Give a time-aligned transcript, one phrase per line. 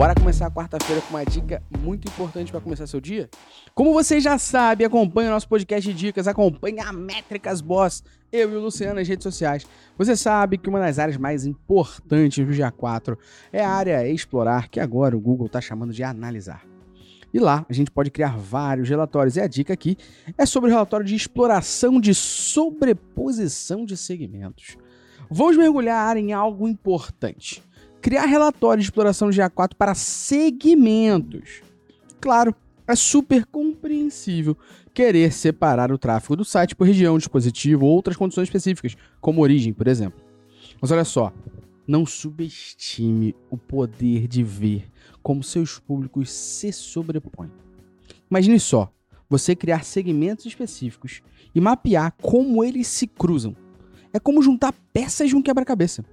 [0.00, 3.28] Bora começar a quarta-feira com uma dica muito importante para começar seu dia?
[3.74, 8.50] Como você já sabe, acompanha o nosso podcast de dicas, acompanha a Métricas Boss, eu
[8.50, 9.66] e o Luciano nas redes sociais.
[9.98, 13.18] Você sabe que uma das áreas mais importantes do dia 4
[13.52, 16.64] é a área explorar, que agora o Google está chamando de analisar.
[17.30, 19.36] E lá a gente pode criar vários relatórios.
[19.36, 19.98] E a dica aqui
[20.38, 24.78] é sobre o relatório de exploração de sobreposição de segmentos.
[25.30, 27.62] Vamos mergulhar em algo importante
[28.00, 31.62] criar relatórios de exploração de GA4 para segmentos.
[32.20, 32.54] Claro,
[32.86, 34.56] é super compreensível
[34.92, 39.72] querer separar o tráfego do site por região, dispositivo ou outras condições específicas, como origem,
[39.72, 40.20] por exemplo.
[40.80, 41.32] Mas olha só,
[41.86, 44.88] não subestime o poder de ver
[45.22, 47.50] como seus públicos se sobrepõem.
[48.30, 48.92] Imagine só,
[49.28, 51.22] você criar segmentos específicos
[51.54, 53.54] e mapear como eles se cruzam.
[54.12, 56.04] É como juntar peças de um quebra-cabeça.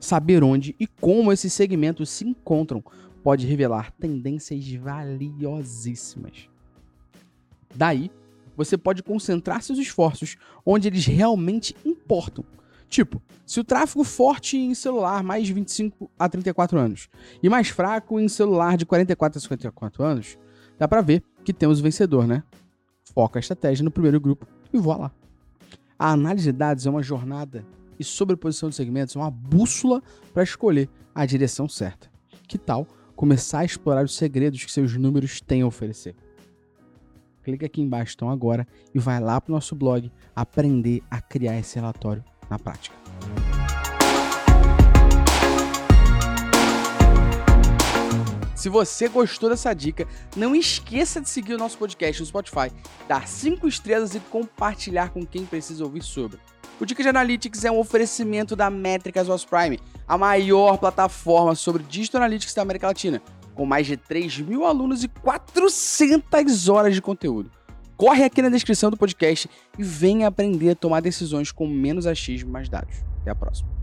[0.00, 2.82] Saber onde e como esses segmentos se encontram
[3.22, 6.48] pode revelar tendências valiosíssimas.
[7.74, 8.10] Daí,
[8.56, 12.44] você pode concentrar seus esforços onde eles realmente importam.
[12.88, 17.08] Tipo, se o tráfego forte em celular mais de 25 a 34 anos
[17.42, 20.38] e mais fraco em celular de 44 a 54 anos,
[20.76, 22.42] dá para ver que temos o vencedor, né?
[23.14, 25.12] Foca a estratégia no primeiro grupo e voa lá.
[25.98, 27.64] A análise de dados é uma jornada
[28.00, 32.10] e sobreposição de segmentos é uma bússola para escolher a direção certa.
[32.48, 36.16] Que tal começar a explorar os segredos que seus números têm a oferecer?
[37.44, 41.58] Clica aqui embaixo então agora e vai lá para o nosso blog aprender a criar
[41.58, 42.96] esse relatório na prática.
[48.56, 52.70] Se você gostou dessa dica, não esqueça de seguir o nosso podcast no Spotify,
[53.06, 56.38] dar 5 estrelas e compartilhar com quem precisa ouvir sobre.
[56.80, 59.78] O de Analytics é um oferecimento da Métricas Was Prime,
[60.08, 63.20] a maior plataforma sobre Digital Analytics da América Latina,
[63.54, 67.50] com mais de 3 mil alunos e 400 horas de conteúdo.
[67.98, 69.46] Corre aqui na descrição do podcast
[69.78, 73.04] e venha aprender a tomar decisões com menos achismo e mais dados.
[73.20, 73.79] Até a próxima.